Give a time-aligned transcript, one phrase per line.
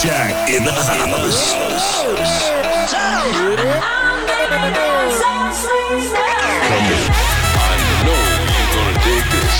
[0.00, 1.52] Afrojack in the house.
[7.52, 7.76] I
[8.06, 9.56] know you're gonna dig this.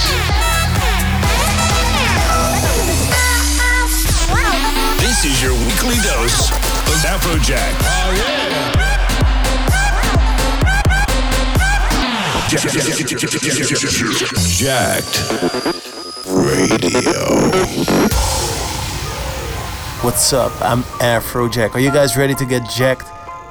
[5.01, 7.75] This is your weekly dose of Afrojack.
[7.85, 8.81] Oh, yeah.
[14.57, 15.17] Jacked
[16.27, 17.21] Radio.
[20.03, 20.51] What's up?
[20.63, 21.75] I'm Afrojack.
[21.75, 23.07] Are you guys ready to get jacked?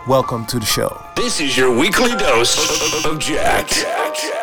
[0.07, 0.99] Welcome to the show.
[1.15, 3.85] This is your weekly dose of Jacked.
[4.15, 4.38] Check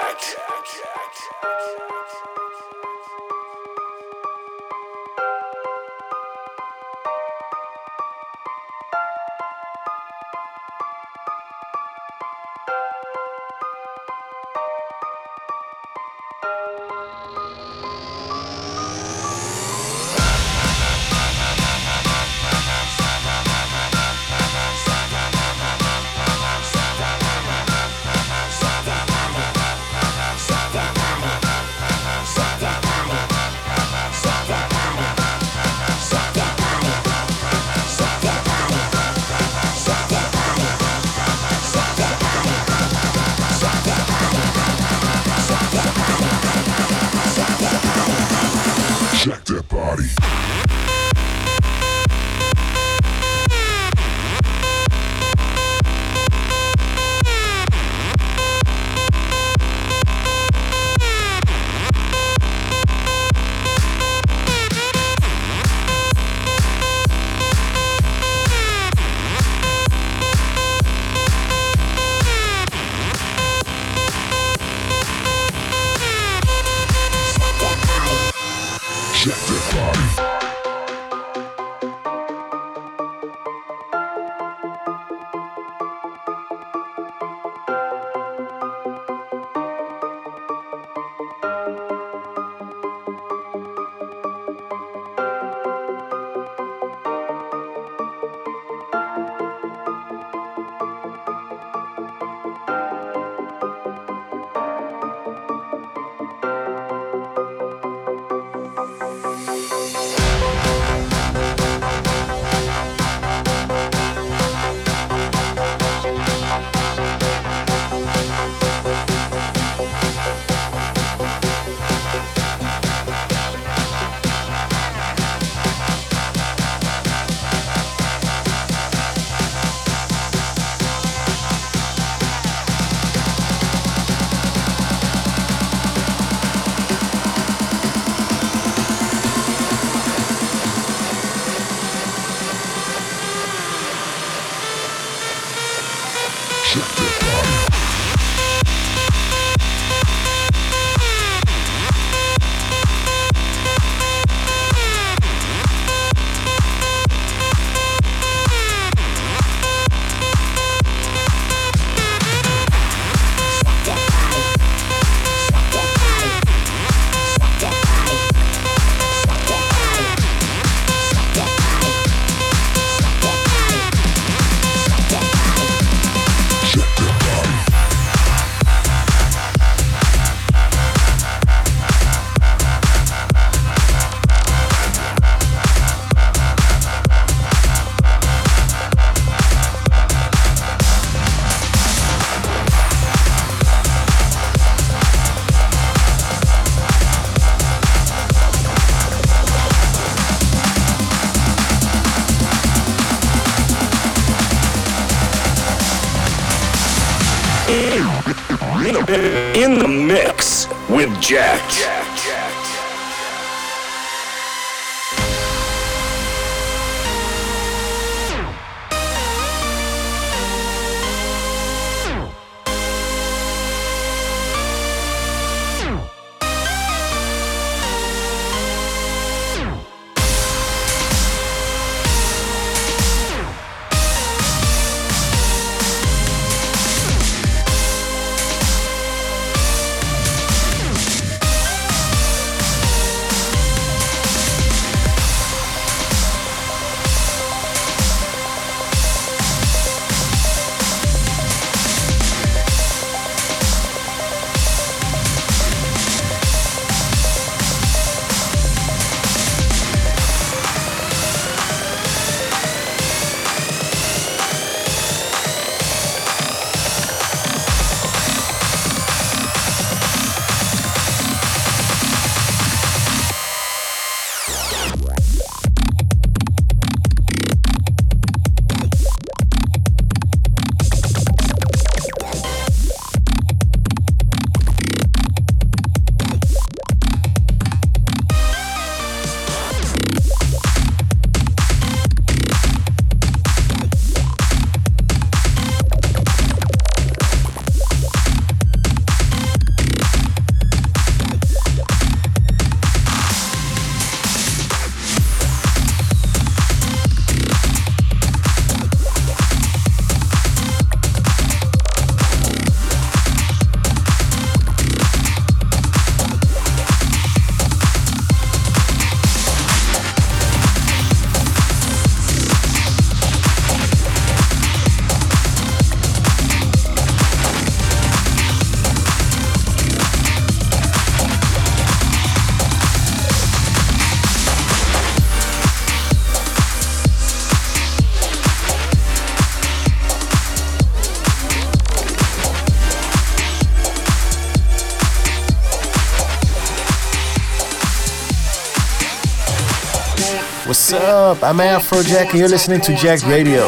[351.27, 351.43] up?
[351.43, 353.67] I'm Afrojack and you're listening to Jack Radio.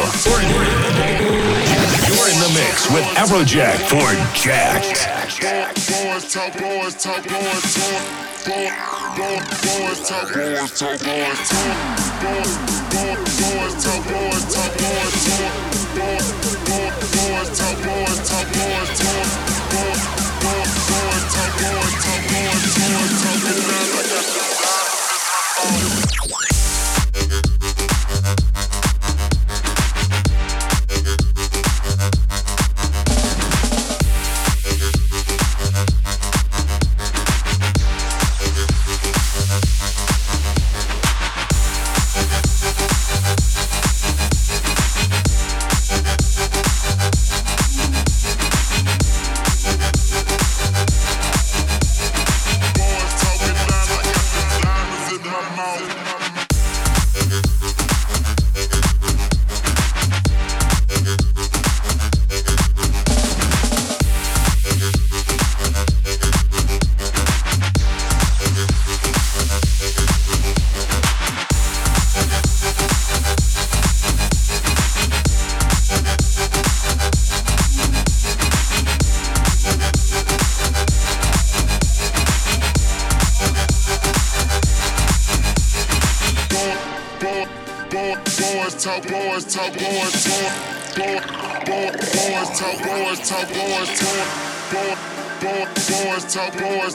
[2.07, 5.19] You're in the mix with Afrojack for Jacked.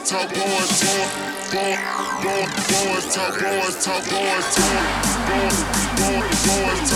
[0.05, 1.09] Talk, boys talk,
[1.51, 1.79] boys.
[2.21, 4.03] Boys boys talk, boys talk.
[4.05, 4.85] Boys talk,
[5.25, 6.45] boys boys.
[6.45, 6.94] Boys talk,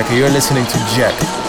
[0.00, 1.39] And you're listening to Jack.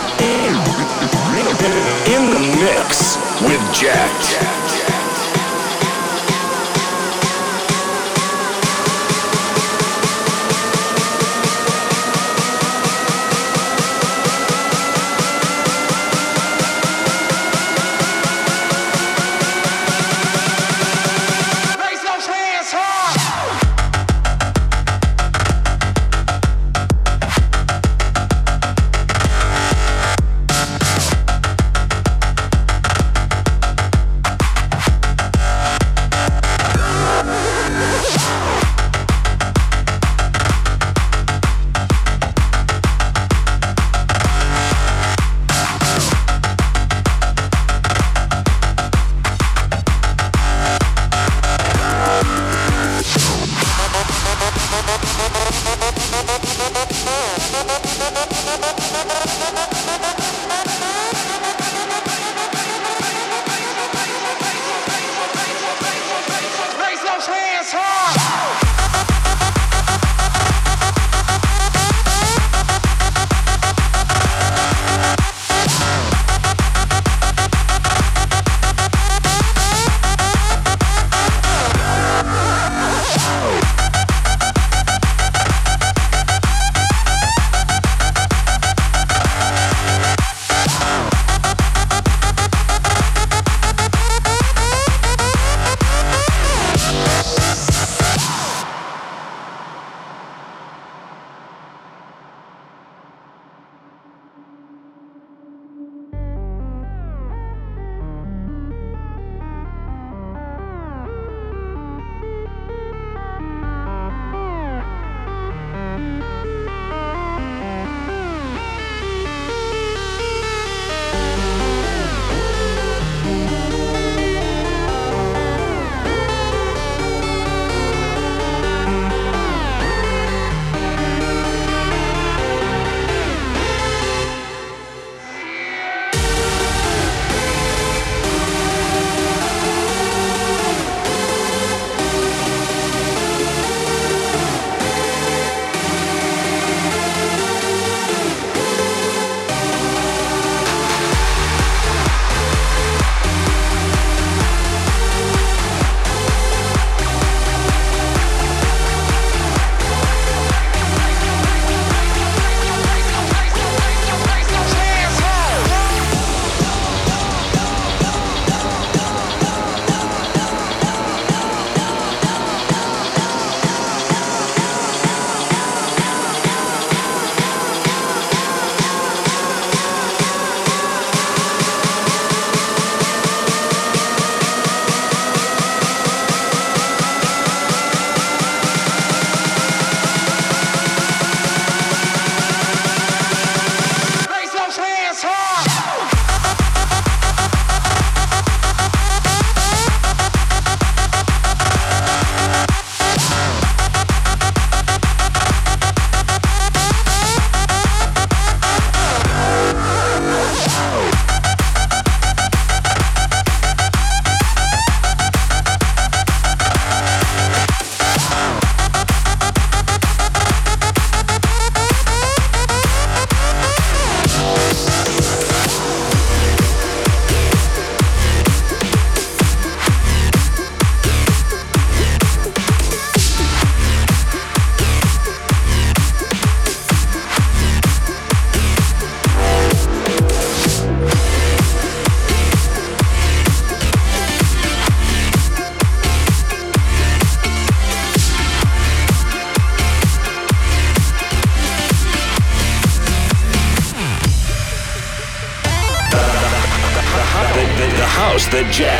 [258.52, 258.91] the Jet.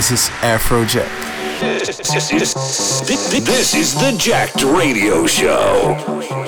[0.00, 1.10] This is Afrojack.
[3.44, 6.39] This is the Jacked Radio Show.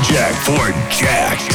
[0.00, 1.49] Afrojack for Jack.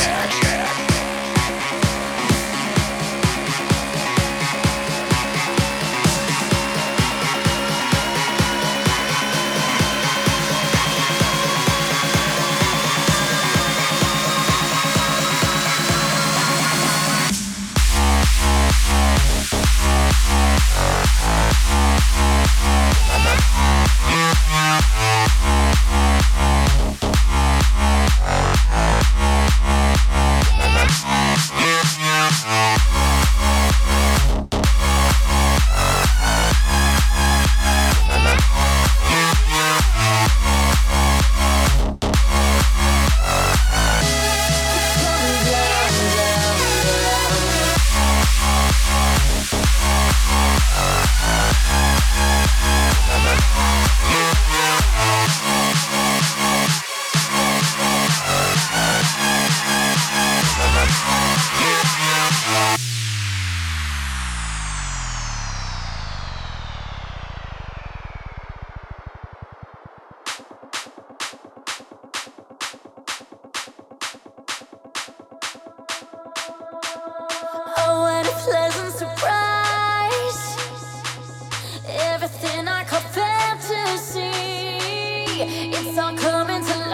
[85.38, 86.85] It's all coming to life.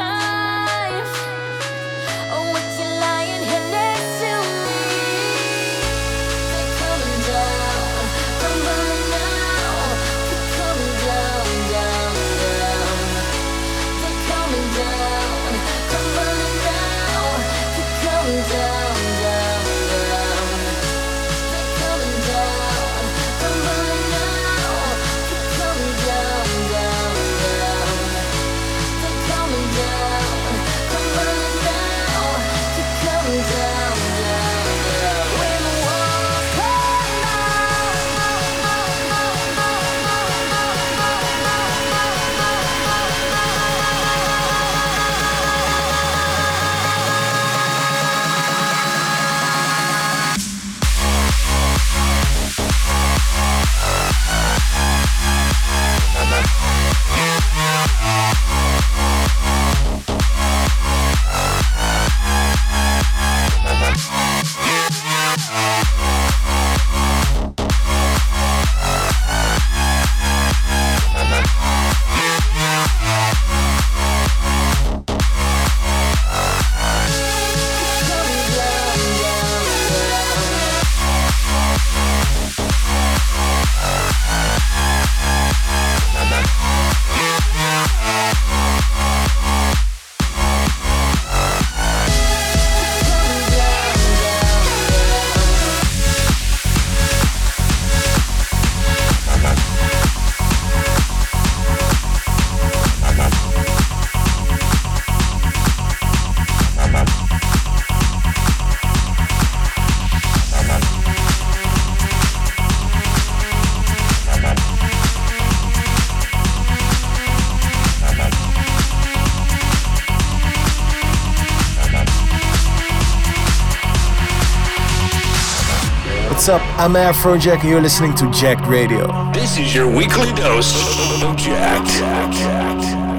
[126.41, 126.80] What's up?
[126.80, 129.06] I'm Afrojack and you're listening to Jacked Radio.
[129.32, 130.73] This is your weekly dose
[131.21, 131.86] of Jacked.
[131.86, 132.82] Jack, Jack.
[132.82, 133.11] Jacked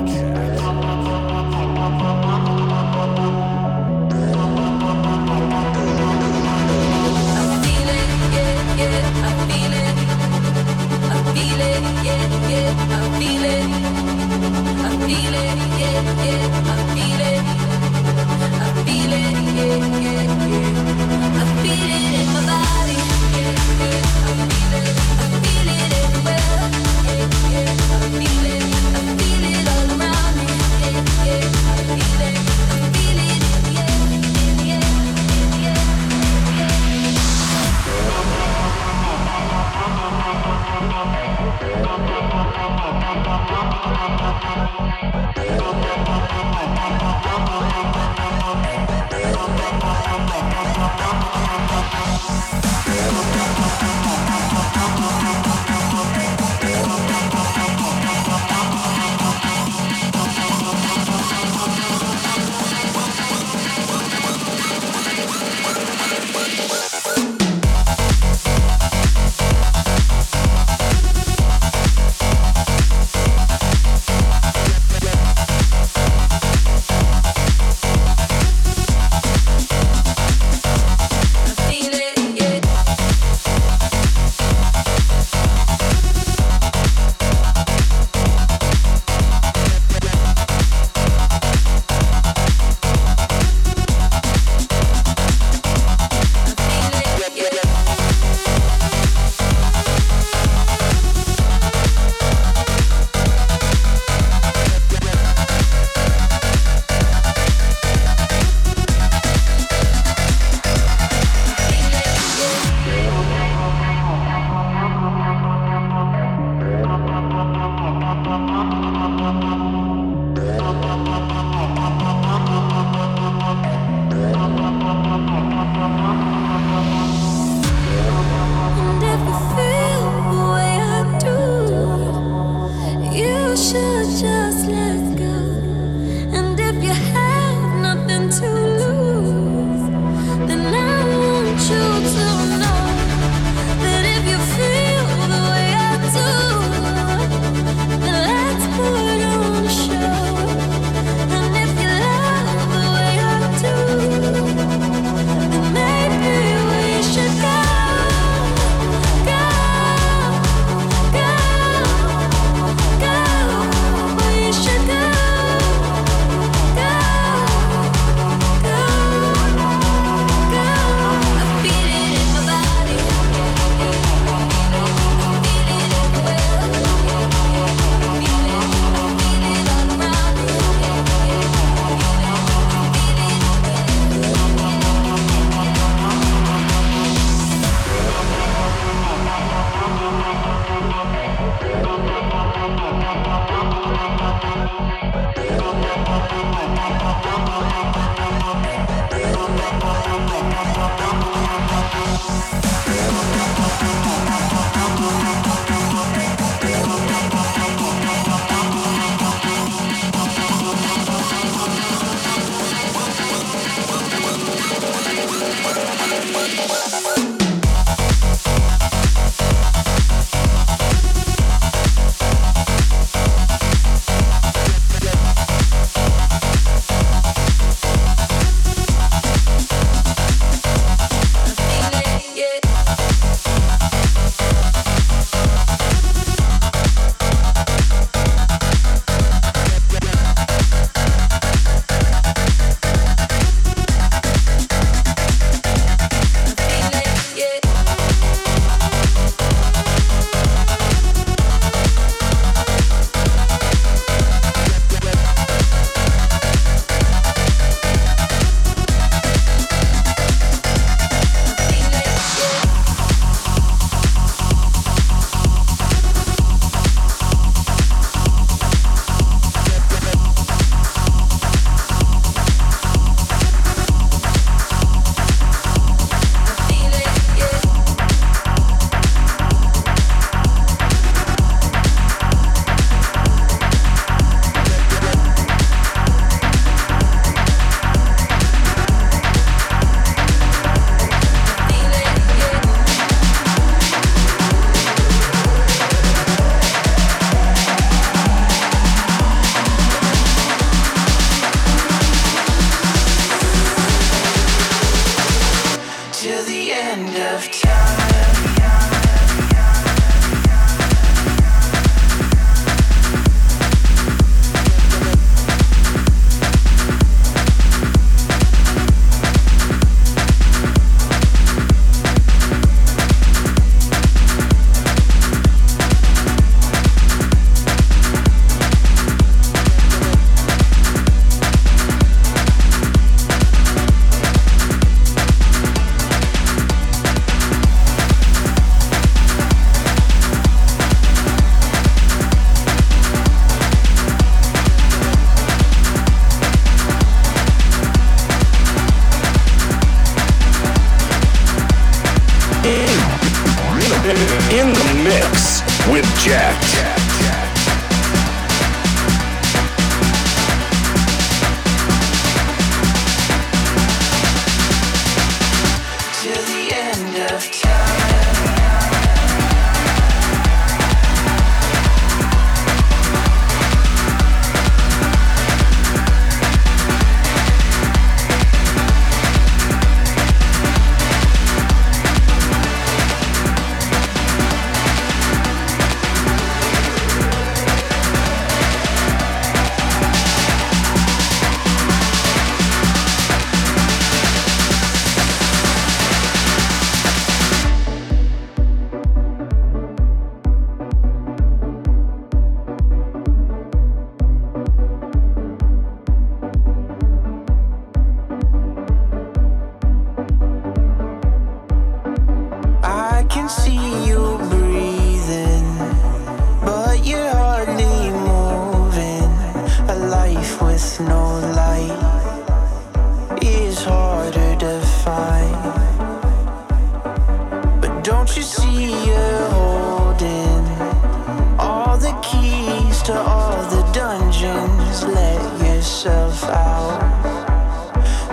[434.19, 437.01] dungeons, let yourself out.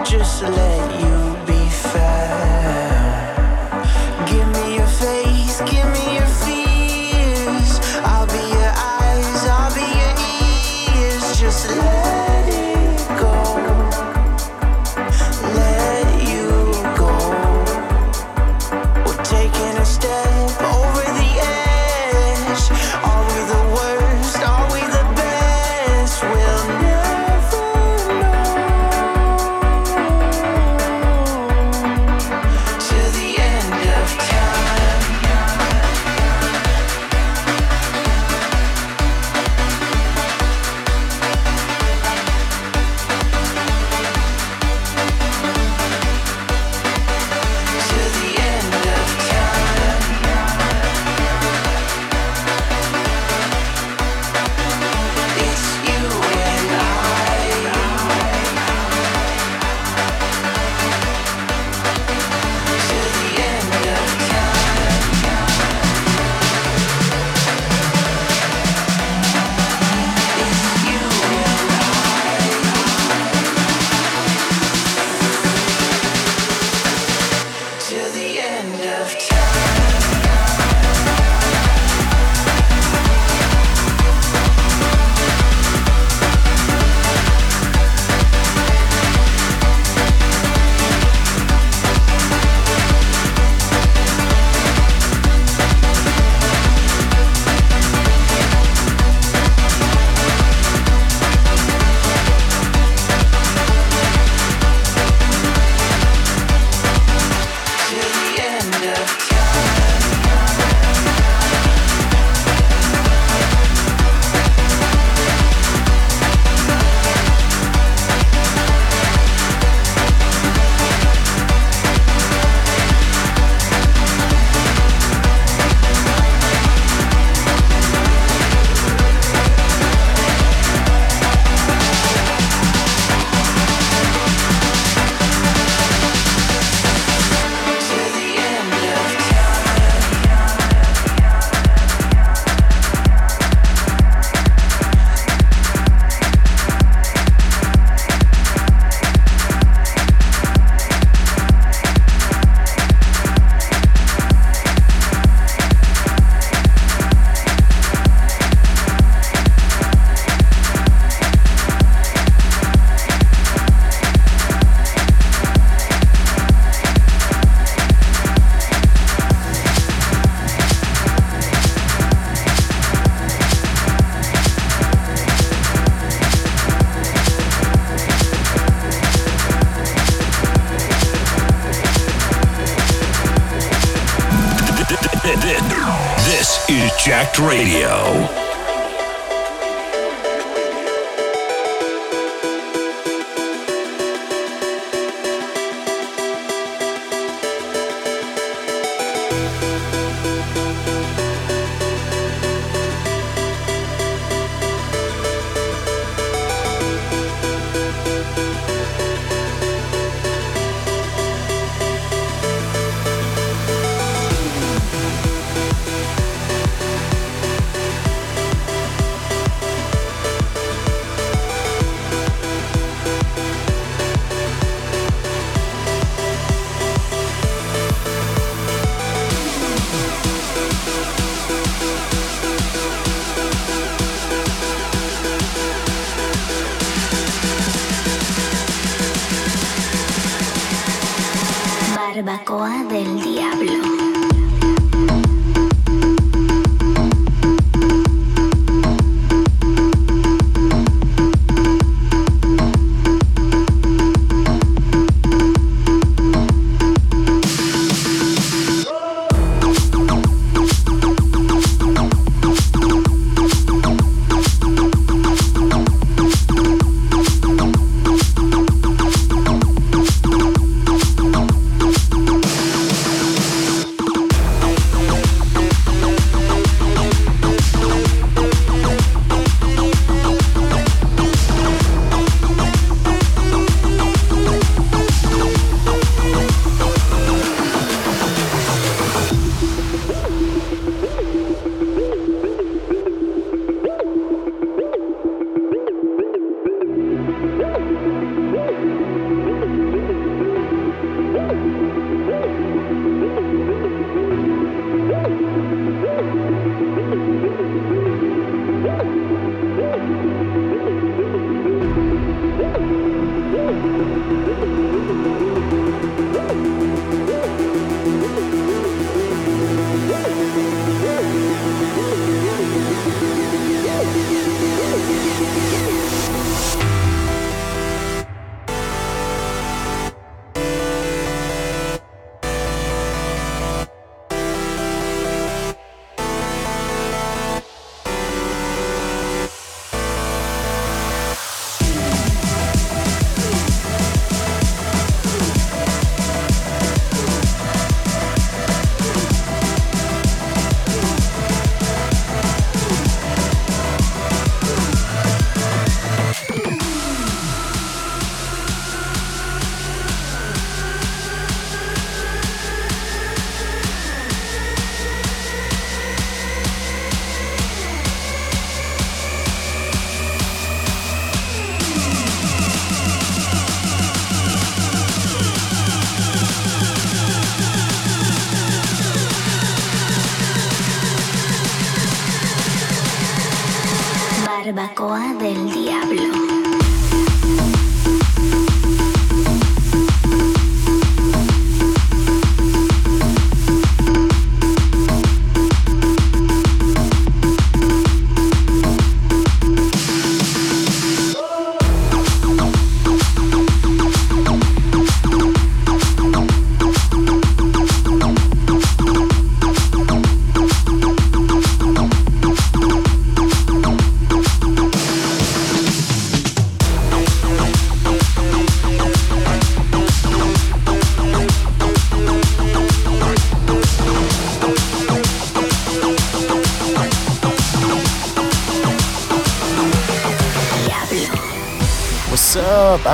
[0.03, 1.18] Just let you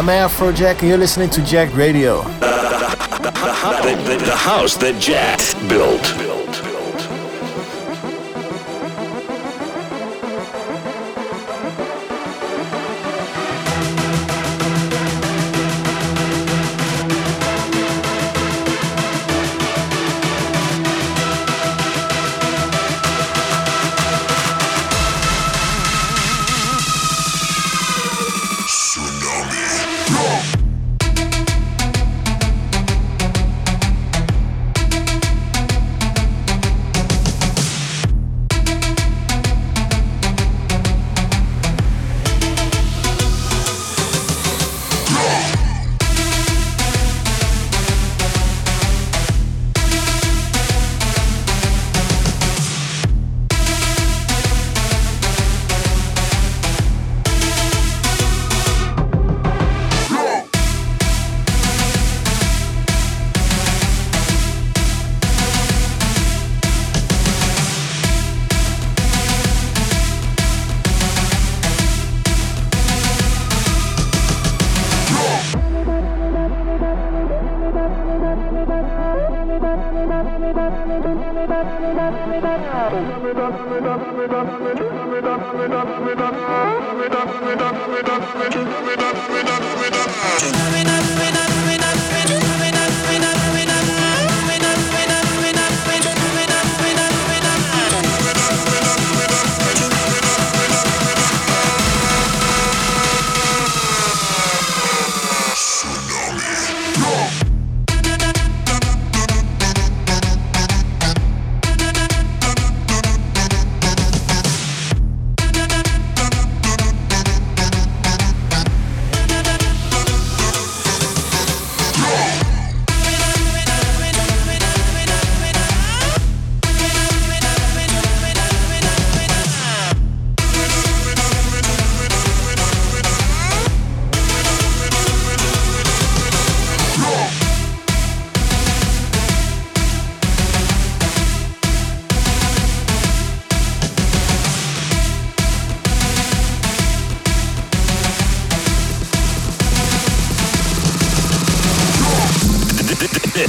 [0.08, 2.22] I'm Afrojack, and you're listening to Jacked Radio.
[2.22, 3.32] The,
[3.82, 6.25] the, the, the house that Jack built.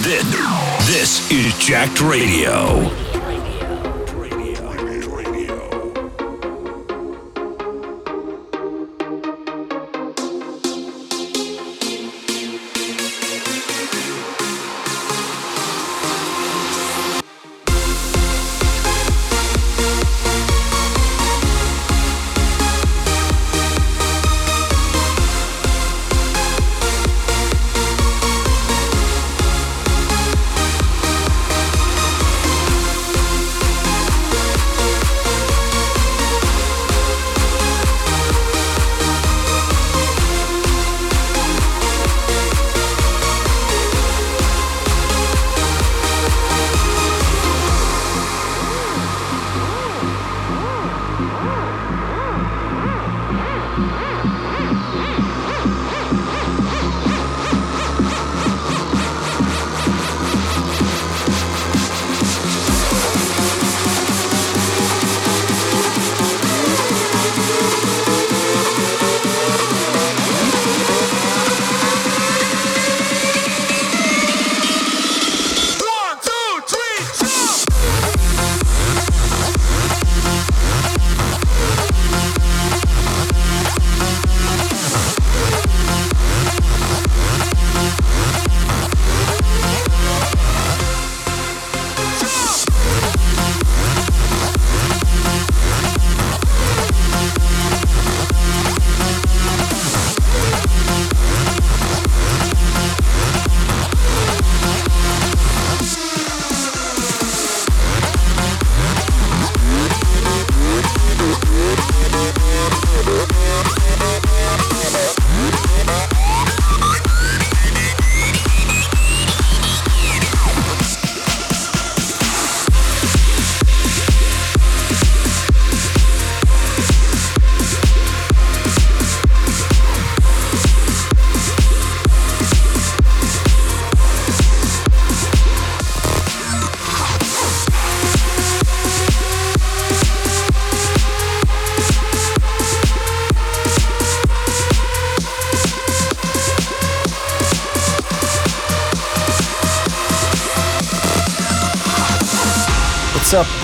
[0.07, 3.06] This is Jacked Radio.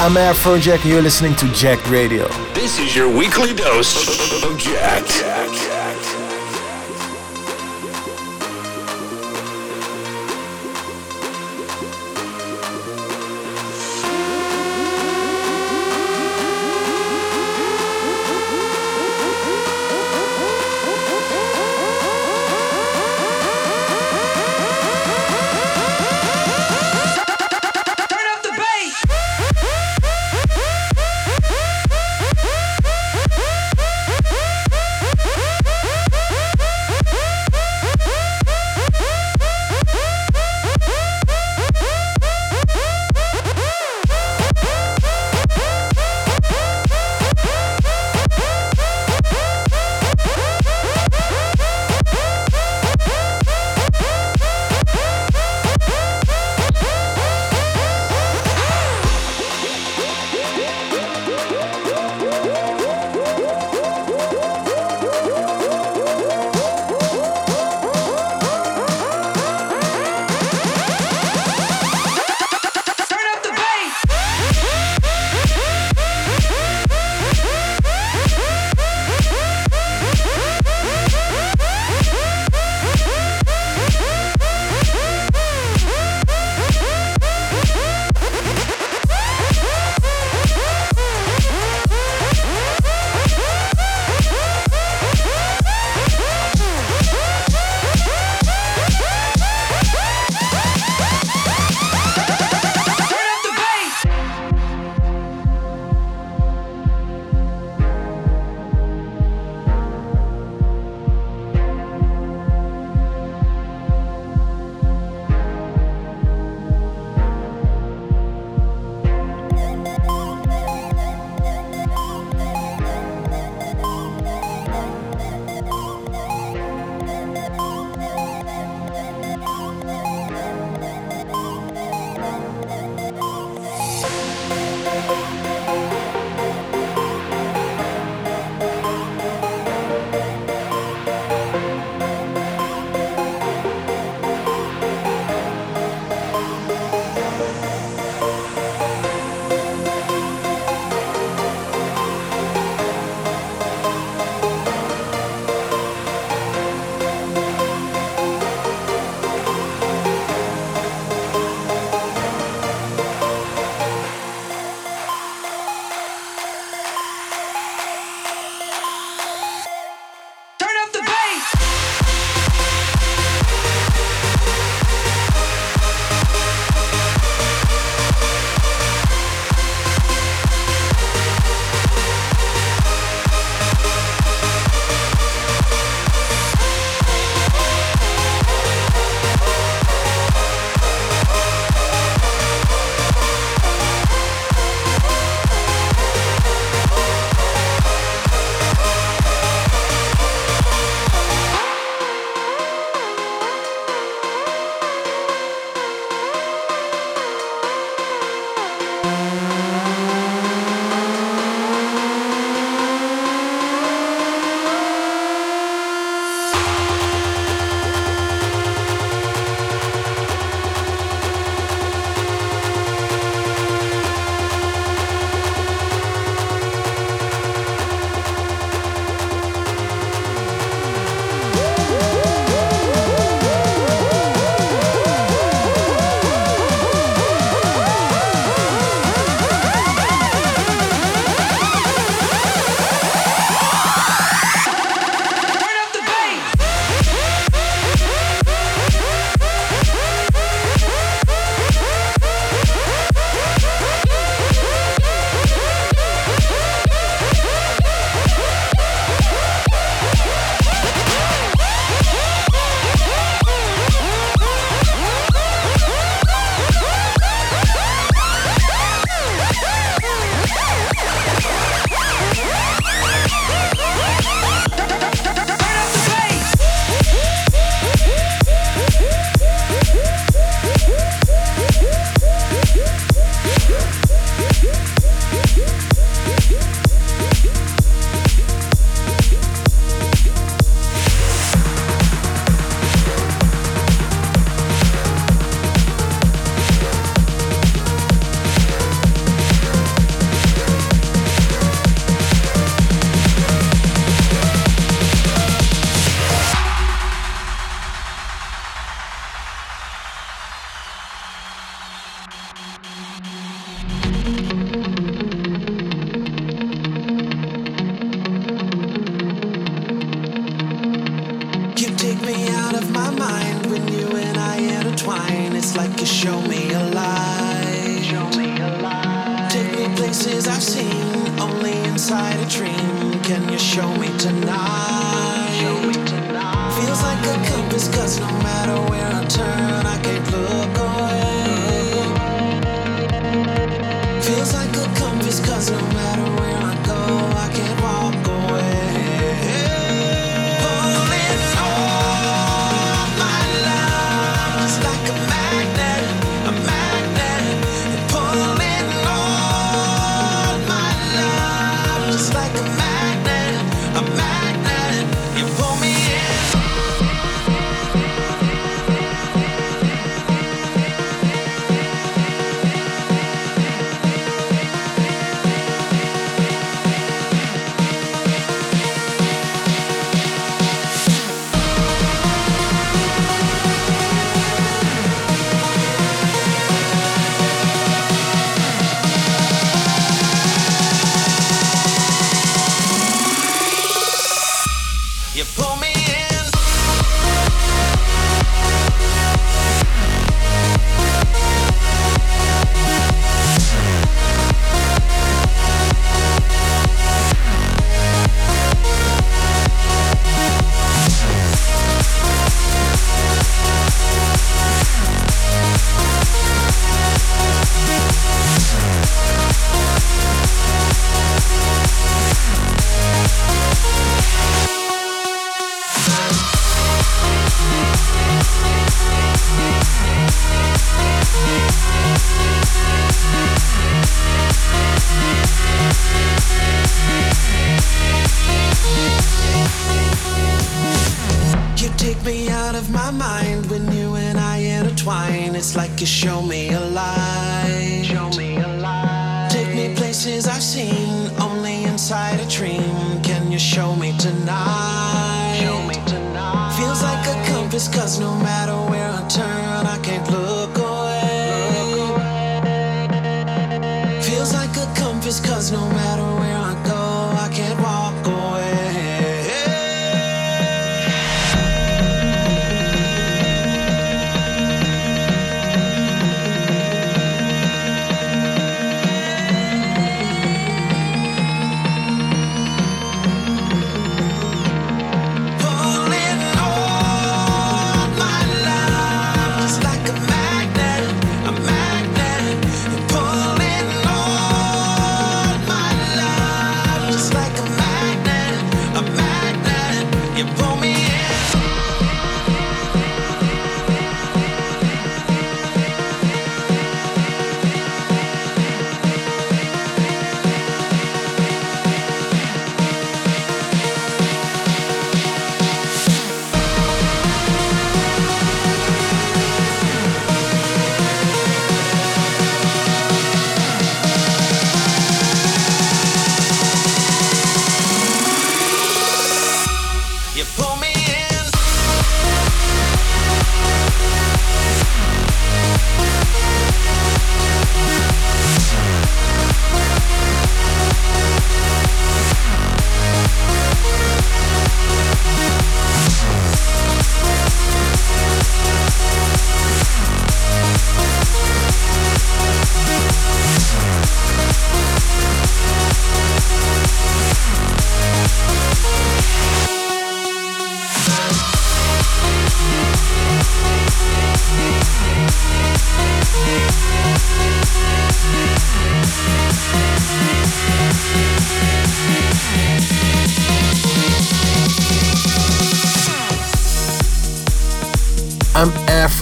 [0.05, 2.27] I'm Afrojack and you're listening to Jacked Radio.
[2.55, 5.72] This is your weekly dose of Jacked.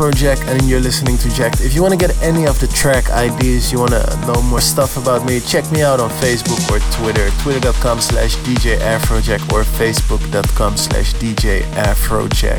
[0.01, 1.61] Afrojack and you're listening to Jacked.
[1.61, 4.63] If you want to get any of the track ideas, you want to know more
[4.63, 9.63] stuff about me, check me out on Facebook or Twitter, twitter.com slash DJ Afrojack or
[9.63, 12.59] facebook.com slash DJ Afrojack.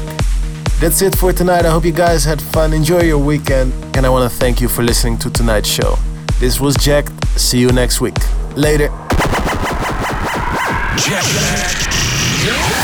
[0.79, 1.65] That's it for tonight.
[1.65, 2.73] I hope you guys had fun.
[2.73, 3.73] Enjoy your weekend.
[3.97, 5.95] And I want to thank you for listening to tonight's show.
[6.39, 7.07] This was Jack.
[7.37, 8.17] See you next week.
[8.55, 8.89] Later.
[10.97, 11.25] Jack.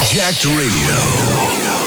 [0.09, 1.86] Jacked Radio